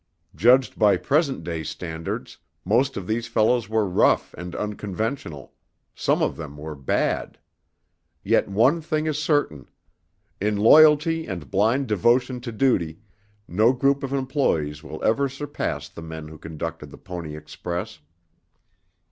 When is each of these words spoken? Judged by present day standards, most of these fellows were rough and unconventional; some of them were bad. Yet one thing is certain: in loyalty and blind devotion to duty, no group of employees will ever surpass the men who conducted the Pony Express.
Judged 0.33 0.79
by 0.79 0.97
present 0.97 1.43
day 1.43 1.61
standards, 1.61 2.39
most 2.65 2.97
of 2.97 3.05
these 3.05 3.27
fellows 3.27 3.69
were 3.69 3.87
rough 3.87 4.33
and 4.35 4.55
unconventional; 4.55 5.53
some 5.93 6.23
of 6.23 6.35
them 6.35 6.57
were 6.57 6.73
bad. 6.73 7.37
Yet 8.23 8.47
one 8.47 8.81
thing 8.81 9.05
is 9.05 9.21
certain: 9.21 9.69
in 10.39 10.57
loyalty 10.57 11.27
and 11.27 11.51
blind 11.51 11.85
devotion 11.85 12.41
to 12.41 12.51
duty, 12.51 12.97
no 13.47 13.73
group 13.73 14.01
of 14.01 14.11
employees 14.11 14.81
will 14.81 15.03
ever 15.03 15.29
surpass 15.29 15.87
the 15.87 16.01
men 16.01 16.29
who 16.29 16.39
conducted 16.39 16.89
the 16.89 16.97
Pony 16.97 17.37
Express. 17.37 17.99